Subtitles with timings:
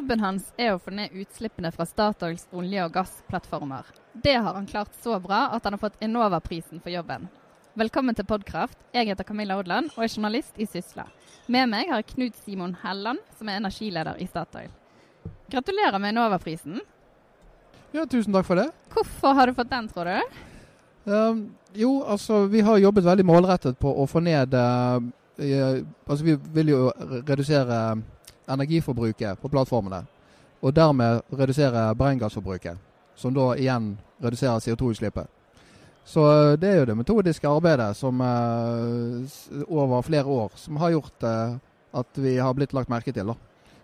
[0.00, 3.84] Jobben hans er å få ned utslippene fra Statoils olje- og gassplattformer.
[4.16, 7.26] Det har han klart så bra at han har fått Enova-prisen for jobben.
[7.76, 8.78] Velkommen til Podkraft.
[8.96, 11.04] Jeg heter Camilla Odland og er journalist i Sysla.
[11.52, 14.70] Med meg har jeg Knut Simon Helland, som er energileder i Statoil.
[15.52, 16.80] Gratulerer med Enova-prisen.
[17.92, 18.70] Ja, tusen takk for det.
[18.94, 20.38] Hvorfor har du fått den, tror du?
[21.12, 21.42] Um,
[21.76, 24.96] jo, altså vi har jobbet veldig målrettet på å få ned uh,
[25.36, 25.52] i,
[26.08, 26.80] Altså vi vil jo
[27.28, 27.82] redusere
[28.52, 30.04] energiforbruket på plattformene.
[30.60, 32.78] Og dermed redusere brenngassforbruket,
[33.16, 35.26] som da igjen reduserer CO2-utslippet.
[36.04, 40.90] Så uh, det er jo det metodiske arbeidet som uh, over flere år som har
[40.90, 41.56] gjort uh,
[41.92, 43.26] at vi har blitt lagt merke til.
[43.26, 43.34] da.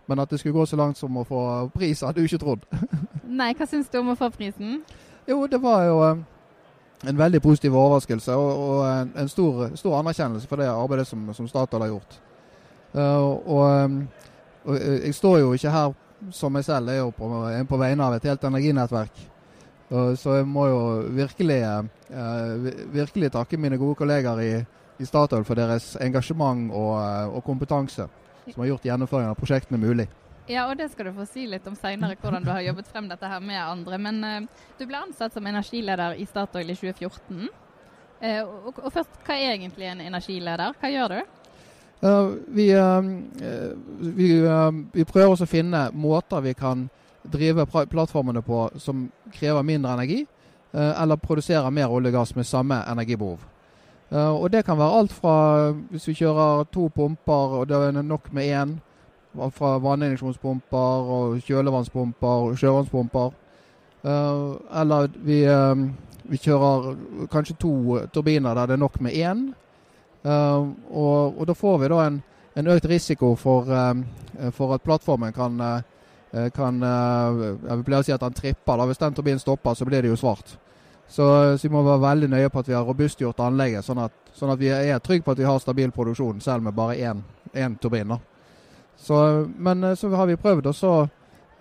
[0.06, 2.66] Men at det skulle gå så langt som å få pris, hadde du ikke trodd.
[3.40, 4.82] Nei, hva syns du om å få prisen?
[5.26, 5.96] Jo, det var jo
[7.04, 11.26] en veldig positiv overraskelse og, og en, en stor, stor, anerkjennelse for det arbeidet som,
[11.34, 12.20] som Statoil har gjort.
[12.94, 13.02] Uh,
[13.44, 13.98] og,
[14.66, 15.94] og, jeg står jo ikke her
[16.34, 17.28] som meg selv, jeg er jo på,
[17.68, 19.18] på vegne av et helt energinettverk.
[20.18, 20.78] Så jeg må jo
[21.14, 21.60] virkelig,
[22.10, 24.52] uh, virkelig takke mine gode kolleger i,
[24.98, 26.96] i Statoil for deres engasjement og,
[27.36, 28.08] og kompetanse
[28.46, 30.08] som har gjort gjennomføringen av prosjektene mulig.
[30.50, 33.06] Ja, og det skal du få si litt om seinere, hvordan du har jobbet frem
[33.10, 33.98] dette her med andre.
[33.98, 37.46] Men du ble ansatt som energileder i Statoil i 2014.
[38.16, 40.74] Uh, og, og, først, hva er egentlig en energileder?
[40.80, 41.35] Hva gjør du?
[42.02, 42.66] Uh, vi,
[43.98, 44.28] vi,
[44.92, 46.88] vi, prøver også å finne måter vi kan
[47.26, 50.26] drive plattformene på som krever mindre energi,
[50.72, 53.40] eller produserer mer olje og gass med samme energibehov.
[54.10, 58.32] Og Det kan være alt fra hvis vi kjører to pumper og det er nok
[58.32, 58.76] med én,
[59.50, 63.30] fra vanninjeksjonspumper og kjølevannspumper og sjøvannspumper.
[64.80, 65.40] Eller vi,
[66.24, 66.94] vi, kjører
[67.32, 69.48] kanskje to turbiner der det er nok med én.
[70.26, 72.16] Og, og, da får vi da en,
[72.58, 73.68] en økt risiko for,
[74.56, 75.60] for, at plattformen kan,
[76.56, 78.80] kan Jeg å si at den tripper.
[78.80, 80.56] da Hvis den turbinen stopper, så blir det jo svart.
[81.08, 84.14] Så, så, vi må være veldig nøye på at vi har robustgjort anlegget, sånn at,
[84.34, 87.22] sånn at vi er trygge på at vi har stabil produksjon, selv med bare én,
[87.54, 88.16] én turbin.
[88.96, 89.18] Så,
[89.56, 90.72] men så har vi prøvd å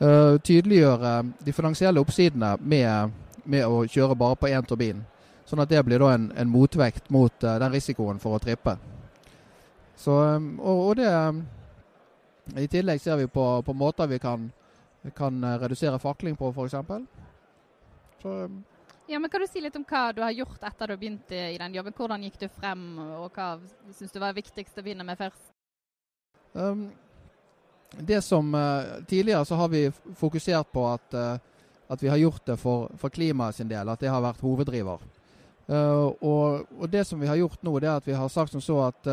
[0.01, 1.13] uh, tydeliggjøre
[1.45, 5.03] de finansielle oppsidene med, med, å kjøre bare på én turbin.
[5.45, 8.77] Sånn at det blir da en, en motvekt mot uh, den risikoen for å trippe.
[9.95, 11.09] Så, og, og det
[12.61, 14.49] I tillegg ser vi på, på måter vi kan,
[15.15, 16.75] kan redusere fakling på, f.eks.
[18.21, 18.33] Så
[19.07, 21.57] ja, men Kan du si litt om hva du har gjort etter du begynte i
[21.61, 21.93] den jobben?
[21.93, 23.55] Hvordan gikk du frem, og hva
[23.93, 25.51] syns du var viktigst å begynne med først?
[26.53, 26.87] Um,
[27.99, 31.37] det som uh, Tidligere så har vi fokusert på at, uh,
[31.91, 35.03] at vi har gjort det for, for klimaet sin del, at det har vært hoveddriver.
[35.65, 38.53] Uh, og, og, det som vi har gjort nå, det er at vi har sagt
[38.53, 39.11] som så at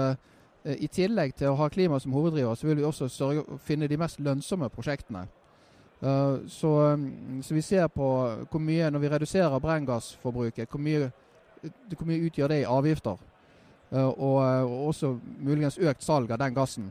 [0.63, 3.97] i tillegg til å ha klima som hoveddriver, så vil vi også sørge finne de
[3.99, 5.25] mest lønnsomme prosjektene.
[6.03, 8.07] Uh, så, mm, så, vi ser på
[8.51, 11.11] hvor mye, når vi reduserer brenngassforbruket, hvor mye,
[11.97, 13.29] hvor mye utgjør det i avgifter.
[13.93, 15.13] Og, og, også
[15.45, 16.87] muligens økt salg av den gassen.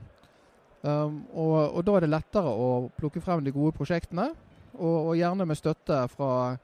[0.83, 4.27] Og, og, da er det lettere å plukke frem de gode prosjektene,
[4.77, 6.59] og gjerne med støtte fra,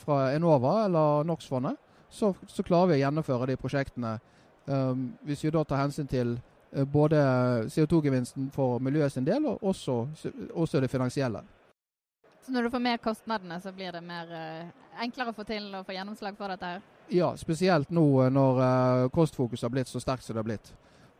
[0.00, 1.83] fra Enova eller NOx-fondet.
[2.14, 4.12] Så, så, klarer vi å gjennomføre de prosjektene
[4.70, 7.18] um, hvis vi da tar hensyn til uh, både
[7.74, 10.04] CO2-gevinsten for miljøet sin del, og også,
[10.54, 11.42] også det finansielle.
[12.44, 15.70] Så når du får med kostnadene, så blir det mer uh, enklere å få til
[15.74, 16.82] å få gjennomslag for dette her?
[17.12, 20.74] Ja, spesielt nå eh, når uh, kostfokus har blitt så sterkt som det har blitt.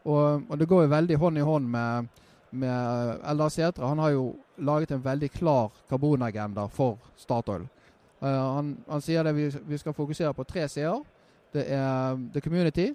[0.05, 2.23] Og, og, det går jo veldig hånd i hånd med,
[2.53, 3.89] med Eldar Sætre.
[3.89, 4.27] Han har jo
[4.57, 7.65] laget en veldig klar karbonagenda for Statoil.
[8.25, 11.03] Uh, han, han, sier det vi, vi, skal fokusere på tre c-er.
[11.53, 12.89] Det er the community,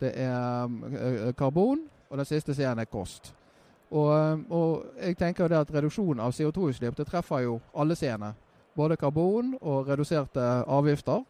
[0.00, 3.30] det er karbon, og den siste c-en er kost.
[3.90, 8.34] Og, eh, og, jeg tenker det at reduksjon av CO2-utslipp det treffer jo alle scener.
[8.76, 11.22] Både karbon og reduserte avgifter.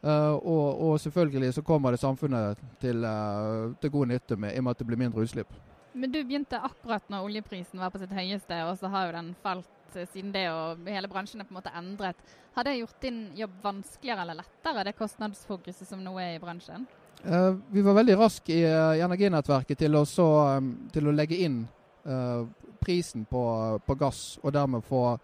[0.00, 4.58] Uh, og, og, selvfølgelig så kommer det samfunnet til, uh, til god nytte med, i
[4.58, 5.50] og med at det blir mindre utslipp.
[5.92, 9.28] Men du begynte akkurat når oljeprisen var på sitt høyeste, og så har jo den
[9.42, 9.68] falt
[10.12, 12.16] siden det, og hele bransjen er på en måte endret.
[12.54, 16.86] Har det gjort din jobb vanskeligere eller lettere, det kostnadsfokuset som nå er i bransjen?
[17.24, 21.62] Uh, vi var veldig raske i, i Energinettverket til så, um, til å legge inn
[22.08, 22.46] uh,
[22.80, 23.42] prisen på,
[23.86, 25.18] på, gass, og dermed få,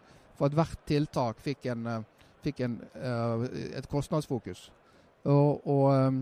[0.45, 3.47] at hvert tiltak fikk, en, uh, fikk en, eh,
[3.79, 4.69] et kostnadsfokus.
[5.25, 6.19] Og, og,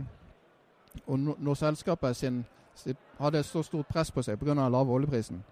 [1.06, 2.44] og når selskapet sin,
[3.18, 4.54] hadde så stort press på seg pga.
[4.54, 5.42] lave oljeprisen,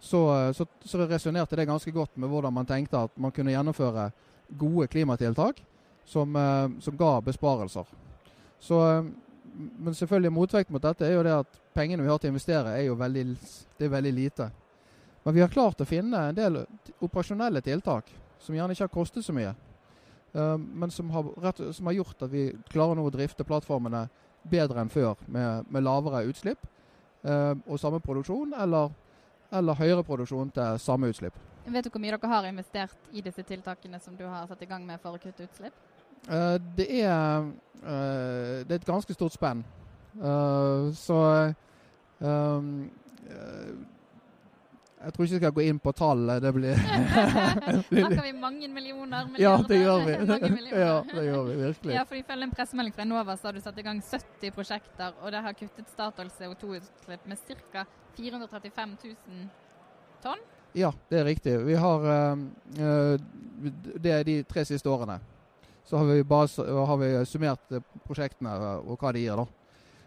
[0.00, 4.10] så, så, så resonnerte det ganske godt med hvordan man tenkte at man kunne gjennomføre
[4.58, 5.60] gode klimatiltak
[6.08, 6.34] som,
[6.80, 7.84] som ga besparelser.
[8.60, 8.78] Så,
[9.52, 12.74] men selvfølgelig motvekt mot dette er jo det at pengene vi har til å investere,
[12.76, 13.24] er jo veldig,
[13.78, 14.48] det er veldig lite.
[15.22, 16.62] Men vi har klart å finne en del
[17.00, 18.08] operasjonelle tiltak
[18.40, 19.52] som gjerne ikke har kostet så mye.
[20.32, 24.06] Men som har, rett, som har, gjort at vi klarer nå å drifte plattformene
[24.50, 26.62] bedre enn før med, med lavere utslipp
[27.20, 28.94] og samme produksjon, eller,
[29.52, 31.36] eller høyere produksjon til samme utslipp.
[31.70, 34.68] Vet du hvor mye dere har investert i disse tiltakene som du har satt i
[34.70, 35.76] gang med for å kutte utslipp?
[36.28, 37.46] Uh, det, er,
[37.80, 39.62] det er et ganske stort spenn.
[40.94, 41.20] så
[42.18, 42.90] um,
[45.00, 46.42] jeg tror ikke jeg skal gå inn på tallet.
[46.44, 49.30] Det blir Snakker vi mange millioner?
[49.40, 50.12] Ja, det gjør vi.
[50.84, 51.94] ja, det gjør vi virkelig.
[51.94, 55.14] Ja, for Ifølge en pressemelding fra Enova så har du satt i gang 70 prosjekter,
[55.22, 57.84] og det har kuttet Statoils CO2-utslipp med ca.
[58.18, 59.46] 435 000
[60.22, 60.42] tonn?
[60.76, 61.54] Ja, det er riktig.
[61.64, 63.16] Vi har uh,
[63.96, 65.16] Det er de tre siste årene.
[65.84, 67.72] Så har vi, bare, har vi summert
[68.04, 68.52] prosjektene
[68.84, 69.48] og hva de gir, da.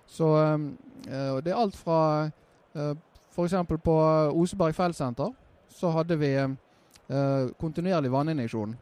[0.07, 1.97] Så uh, det er alt fra
[2.77, 2.93] uh,
[3.33, 3.56] F.eks.
[3.83, 3.94] på
[4.38, 5.31] Oseberg feltsenter
[5.74, 8.75] så hadde vi eh, kontinuerlig vanninjeksjon.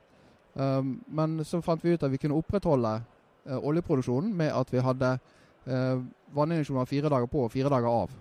[0.56, 2.98] Eh, men så fant vi ut at vi kunne opprettholde
[3.46, 6.04] eh, oljeproduksjonen med at vi hadde eh,
[6.36, 8.18] vanninjeksjoner fire dager på og fire dager av.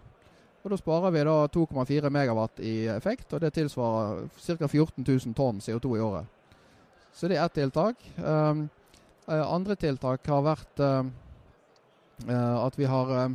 [0.61, 4.69] Og Da sparer vi da 2,4 megawatt i effekt, og det tilsvarer ca.
[4.69, 6.27] 14 000 tonn CO2 i året.
[7.17, 7.97] Så det er ett tiltak.
[8.19, 8.69] Um,
[9.27, 10.83] andre tiltak har vært
[12.29, 13.33] at vi har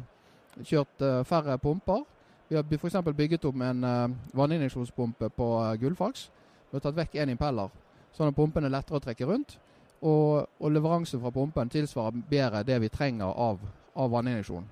[0.62, 2.06] kjørt færre pumper.
[2.48, 2.96] Vi har f.eks.
[3.18, 6.30] bygget opp en uh, vanninjeksjonspumpe på uh, Gullfaks.
[6.70, 7.72] Vi har tatt vekk én impeller,
[8.14, 9.58] sånn at pumpen er lettere å trekke rundt.
[10.06, 13.64] Og, og leveransen fra pumpen tilsvarer bedre det vi trenger av,
[13.98, 14.68] av vanninjeksjon.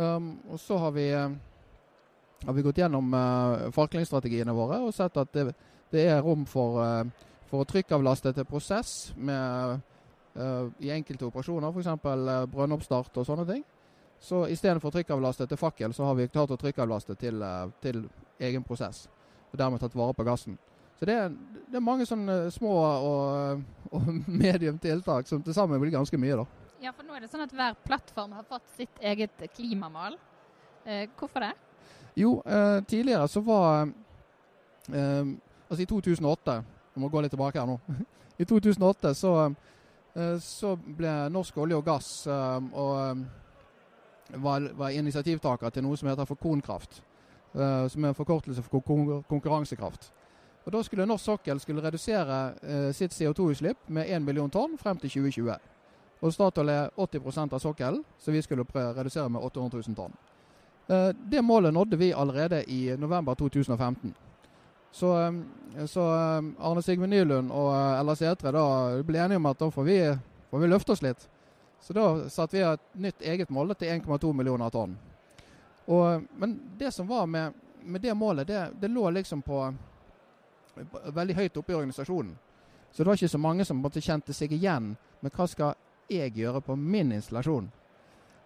[0.00, 1.28] Um, og så har vi, uh,
[2.46, 5.50] har vi gått gjennom uh, faklingsstrategiene våre og sett at det,
[5.92, 9.82] det er rom for, uh, for å trykkavlaste til prosess med,
[10.78, 11.88] i enkelte operasjoner, f.eks.
[12.06, 13.64] Uh, brønnoppstart og sånne ting.
[14.20, 18.02] Så istedenfor trykkavlaste til fakkel, så har vi klart å trykkavlaste til, eh, til
[18.40, 19.06] egen prosess.
[19.52, 20.58] Og dermed tatt vare på gassen.
[21.00, 21.30] Så det er,
[21.72, 23.62] det er mange sånne små og,
[23.96, 24.10] og
[24.42, 26.44] medium tiltak som til sammen blir ganske mye, da.
[26.80, 30.18] Ja, for nå er det sånn at hver plattform har fått sitt eget klimamål.
[30.84, 31.54] Eh, hvorfor det?
[32.20, 33.88] Jo, eh, tidligere så var
[34.92, 35.24] eh,
[35.70, 36.54] Altså i 2008
[36.96, 37.76] Jeg må gå litt tilbake her nå.
[38.40, 39.34] I 2008 så,
[40.16, 43.22] eh, så ble norsk olje og gass eh, og
[44.42, 47.02] var, var initiativtaker til noe som heter for Konkraft.
[47.54, 48.80] Uh, som er en forkortelse for
[49.28, 50.12] konkurransekraft.
[50.64, 54.98] Og Da skulle norsk sokkel skulle redusere uh, sitt CO2-utslipp med 1 million tonn frem
[54.98, 55.56] til 2020.
[56.22, 60.14] Og Statoil er 80% av sokkelen, så vi skulle redusere med 800 000 tonn.
[60.86, 64.14] Uh, det målet nådde vi allerede i november 2015.
[64.92, 65.34] Så,
[65.86, 66.00] så
[66.58, 68.52] Arne Sigve Nylund og Ella Sætre
[69.06, 69.98] ble enige om at da får vi,
[70.50, 71.28] får vi løfte oss litt.
[71.80, 74.96] Så da satte vi et nytt eget mål til 1,2 millioner tonn.
[75.90, 79.64] Og, men det som var med, med det målet, det, det, lå liksom på
[81.04, 82.36] veldig høyt oppe i organisasjonen.
[82.92, 85.74] Så det var ikke så mange som måtte kjente seg igjen med hva skal
[86.10, 87.70] jeg gjøre på min installasjon.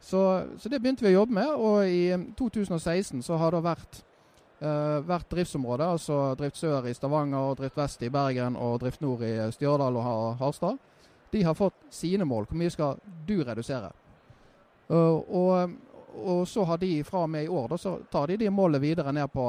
[0.00, 0.20] Så,
[0.58, 4.00] så det begynte vi å jobbe med, og i 2016 så har det vært,
[4.60, 9.24] uh, hvert driftsområde, altså Drift Sør i Stavanger, Drift Vest i Bergen og Drift Nord
[9.24, 10.76] i Stjørdal og Harstad
[11.34, 12.46] de har fått sine mål.
[12.46, 13.90] Hvor mye skal du redusere?
[14.90, 15.72] Uh, og,
[16.14, 18.82] og, så har de fra og med i år, da, så tar de de målene
[18.82, 19.48] videre ned på,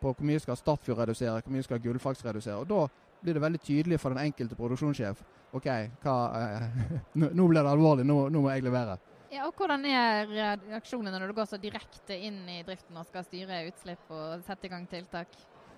[0.00, 2.56] på hvor mye skal Statfjord redusere, hvor mye skal Gullfaks redusere.
[2.64, 2.88] Og Da
[3.20, 5.22] blir det veldig tydelig for den enkelte produksjonssjef.
[5.52, 5.68] OK,
[6.02, 6.98] hva, eh,
[7.38, 8.96] nå blir det alvorlig, nå, nå, må jeg levere.
[9.30, 13.26] Ja, og Hvordan er reaksjonene når du går så direkte inn i driften og skal
[13.28, 15.36] styre utslipp og sette i gang tiltak?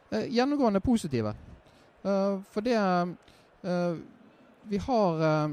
[0.09, 1.35] Eh, gjennomgående positive.
[2.03, 3.99] Uh, for det uh,
[4.63, 5.51] vi har eh,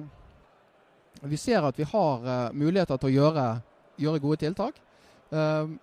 [1.21, 3.47] Vi ser at vi har eh, muligheter til å gjøre,
[3.99, 4.77] gjøre gode tiltak.
[5.31, 5.73] Eh,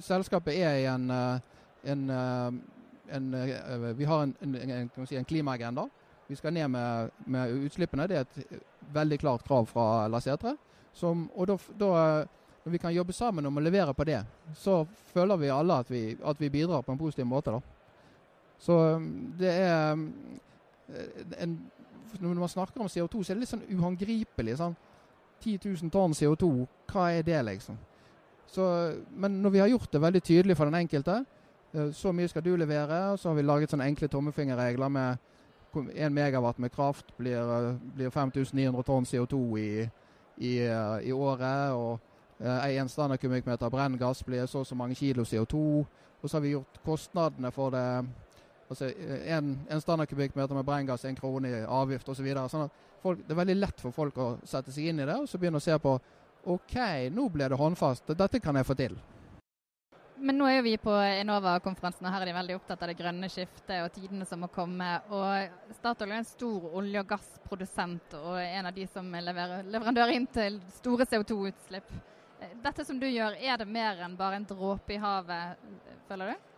[0.00, 1.10] selskapet er i en,
[1.84, 2.10] en,
[3.12, 3.26] en
[3.98, 5.88] Vi har en, en, si, en, klimaagenda.
[6.26, 8.08] Vi skal ned med, med, utslippene.
[8.08, 10.56] Det er et veldig klart krav fra La Setre.
[11.02, 11.92] og da, da,
[12.64, 14.24] når vi kan jobbe sammen om å levere på det,
[14.56, 17.52] så føler vi alle at vi, at vi bidrar på en positiv måte.
[17.52, 17.60] Da.
[18.58, 18.80] Så
[19.38, 19.92] det er
[21.38, 21.60] en
[22.20, 24.56] når man snakker om CO2, så er det litt sånn uhåndgripelig.
[24.60, 24.76] Sånn
[25.42, 26.50] 10 000 tonn CO2,
[26.90, 27.78] hva er det, liksom?
[28.46, 28.64] Så,
[29.10, 31.24] men når vi har gjort det veldig tydelig for den enkelte,
[31.74, 35.24] eh, så mye skal du levere, så har vi laget sånne enkle tommefingerregler med
[35.76, 39.70] 1 megawatt med kraft blir, eh, blir 5900 tonn CO2 i,
[40.38, 41.72] i, eh, i året.
[41.72, 42.00] og
[42.38, 45.86] en standardkubikkmeter brenngass blir så og så mange kilo CO2.
[46.22, 48.04] Og så har vi gjort kostnadene for det
[48.66, 48.90] Altså
[49.30, 52.26] en, en standardkubikkmeter med brenngass, en krone i avgift osv.
[52.26, 52.70] Så sånn
[53.02, 55.38] folk, det er veldig lett for folk å sette seg inn i det og så
[55.38, 55.98] begynne å se på
[56.46, 56.78] OK,
[57.10, 58.14] nå ble det håndfast.
[58.14, 58.96] Dette kan jeg få til.
[60.16, 63.28] Men nå er vi på Enova-konferansen, og her er de veldig opptatt av det grønne
[63.28, 64.88] skiftet og tidene som må komme.
[65.12, 70.14] Og Statoil er en stor olje- og gassprodusent og en av de som leverer leverandør
[70.14, 71.92] inn til store CO2-utslipp.
[72.62, 75.68] Dette som du gjør, er det mer enn bare en dråpe i havet,
[76.08, 76.55] føler du?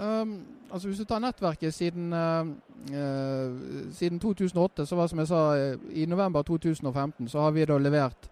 [0.00, 2.46] Um, altså Hvis du tar nettverket siden, uh,
[2.92, 7.78] uh, siden 2008, så var som jeg sa i november 2015, så har vi da
[7.78, 8.30] levert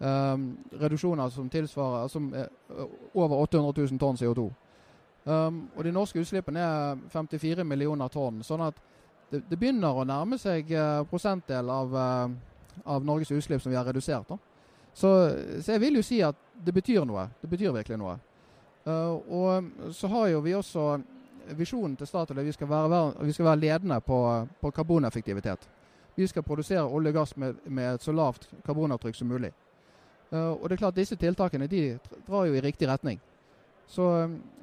[0.00, 2.46] um, reduksjoner som tilsvarer som er
[3.14, 4.50] over 800 000 tonn CO2.
[5.24, 8.42] Um, og de norske utslippene er 54 millioner tonn.
[8.42, 8.80] sånn at
[9.30, 11.94] det, det begynner å nærme seg uh, prosentdel av,
[12.84, 14.32] av, Norges utslipp som vi har redusert.
[14.94, 15.08] Så,
[15.60, 17.28] så, jeg vil jo si at det betyr noe.
[17.42, 18.16] Det betyr virkelig noe.
[18.86, 21.00] Uh, og så har jo vi også
[21.54, 25.68] visjonen til Statoil at vi skal være, vi skal være ledende på, på, karboneffektivitet.
[26.16, 29.52] Vi skal produsere olje og gass med, med et så lavt karbonavtrykk som mulig.
[30.32, 33.20] Uh, og det er klart Disse tiltakene de drar jo i riktig retning.
[33.86, 34.08] Så,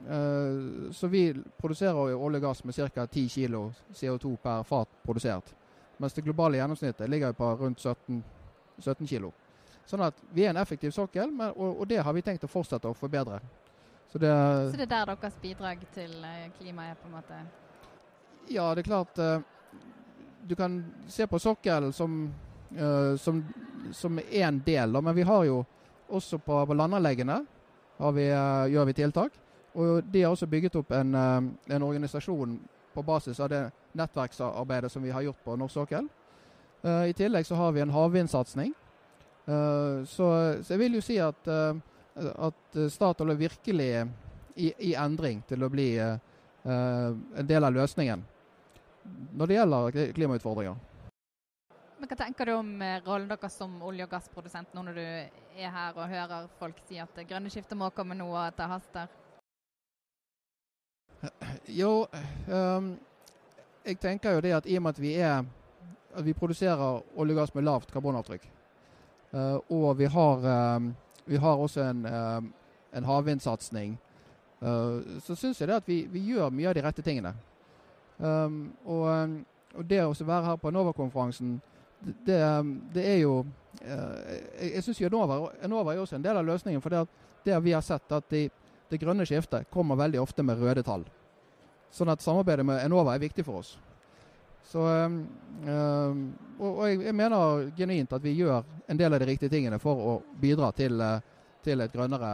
[0.10, 3.06] uh, så vi produserer jo olje og gass med ca.
[3.06, 5.56] 10 kg CO2 per fat produsert.
[5.98, 8.24] Mens det globale gjennomsnittet ligger på rundt 17,
[8.80, 9.32] 17 kg.
[9.86, 12.52] Sånn at vi er en effektiv sokkel, men, og, og, det har vi tenkt å
[12.52, 13.40] fortsette å forbedre.
[14.10, 14.34] Så det,
[14.72, 17.40] så det, er der deres bidrag til eh, klimaet er, på en måte?
[18.50, 19.20] Ja, det er klart.
[20.50, 22.32] Du kan se på sokkelen som
[22.78, 23.44] uh, som,
[23.92, 25.02] som en del.
[25.02, 25.66] Men vi har jo
[26.08, 27.46] også på, på landanleggene
[27.98, 29.40] vi, uh, gjør vi tiltak.
[29.74, 32.60] Og de har også bygget opp en, uh, en, organisasjon
[32.94, 33.64] på basis av det
[33.98, 36.10] nettverksarbeidet som vi har gjort på norsk sokkel.
[36.80, 38.70] I tillegg så har vi en havvindsatsing.
[39.44, 40.28] Så,
[40.64, 41.50] så, jeg vil jo si at,
[42.18, 43.90] at Statoil er virkelig
[44.56, 48.26] i, i, endring til å bli en del av løsningen
[49.40, 50.76] når det gjelder klimautfordringer.
[52.00, 55.04] Men Hva tenker du om eh, rollen deres som olje- og gassprodusent nå når du
[55.04, 58.56] er her og hører folk si at det grønne skiftet må komme nå, og at
[58.56, 59.18] det haster?
[61.68, 62.08] Jo,
[62.48, 62.94] um,
[63.84, 65.44] jeg tenker jo det at i og med at vi er
[66.10, 68.48] at vi produserer olje og gass med lavt karbonavtrykk,
[69.36, 70.48] uh, og vi har,
[70.80, 70.94] um,
[71.30, 72.50] vi har også en, um,
[72.94, 73.96] en havvindsatsing,
[74.62, 77.34] uh, så syns jeg det at vi, vi, gjør mye av de rette tingene.
[78.20, 79.06] og,
[79.76, 81.54] og det å være her på Enova-konferansen,
[82.00, 82.40] det,
[82.94, 83.46] det, er jo
[83.82, 86.82] eh, Jeg syns Enova er også en del av løsningen.
[86.82, 87.06] For det,
[87.46, 88.48] det vi har sett, at de,
[88.90, 91.06] det grønne skiftet kommer veldig ofte med røde tall.
[91.92, 93.78] Sånn at samarbeidet med Enova er viktig for oss.
[94.70, 96.18] Så, øh,
[96.60, 100.04] og, og jeg, mener genuint at vi gjør en del av de riktige tingene for
[100.12, 101.02] å bidra til,
[101.66, 102.34] til et, grønnere,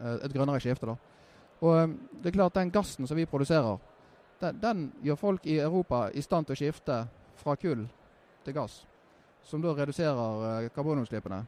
[0.00, 0.88] et, grønnere, skifte.
[0.88, 0.96] Da.
[1.60, 3.76] Og det er klart Den gassen som vi produserer,
[4.40, 6.98] den, den gjør folk i Europa i stand til å skifte
[7.38, 7.84] fra kull
[8.46, 8.80] til gass,
[9.44, 11.42] som da reduserer uh, karbonutslippene.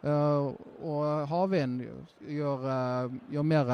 [0.00, 1.82] Uh, og havvind
[2.24, 2.62] gjør,
[3.28, 3.72] gjør mer,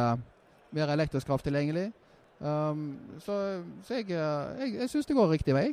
[0.74, 1.90] mer, elektrisk kraft tilgjengelig.
[2.38, 5.70] Um, så, så, jeg, jeg, jeg syns det går riktig vei.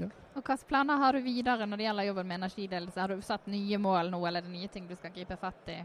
[0.00, 0.10] Ja.
[0.34, 3.00] Og Hvilke planer har du videre når det gjelder jobben med energiledelse?
[3.00, 5.72] Har du satt nye mål nå, eller er det nye ting du skal gripe fatt
[5.72, 5.80] i?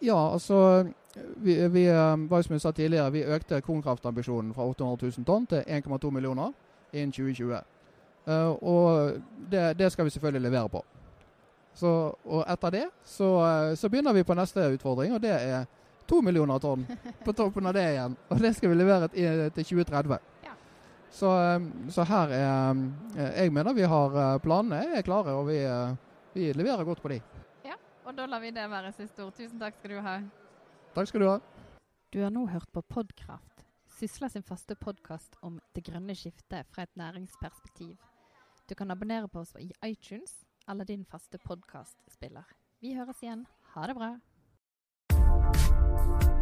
[0.00, 0.86] Ja, altså
[1.36, 1.84] vi, vi,
[2.42, 6.52] som jeg sa tidligere, vi økte kornkraftambisjonen fra 800 000 tonn til 1,2 millioner
[6.92, 7.58] innen 2020.
[8.28, 9.12] Uh, og
[9.50, 10.84] det, det, skal vi selvfølgelig levere på.
[11.74, 15.64] Så, og etter det så, uh, så, begynner vi på neste utfordring, og det er
[16.08, 16.86] to millioner tonn
[17.24, 18.16] på toppen av det igjen.
[18.28, 20.18] Og det skal vi levere til 2030.
[20.46, 20.54] Ja.
[21.10, 22.82] Så, um, så, her er um,
[23.16, 25.60] Jeg mener vi har planene er klare, og vi,
[26.34, 27.20] vi leverer godt på de.
[27.66, 29.36] Ja, og da lar vi det være siste ord.
[29.36, 30.18] Tusen takk skal du ha.
[30.96, 31.38] Takk skal du ha.
[32.12, 33.64] Du har nå hørt på Podkraft,
[33.98, 37.96] Sysla sin faste podkast om det grønne skiftet fra et næringsperspektiv.
[38.70, 40.36] Du kan abonnere på oss i iTunes
[40.70, 42.46] eller din faste podkastspiller.
[42.80, 43.46] Vi høres igjen.
[43.74, 44.12] Ha det bra.
[46.06, 46.37] you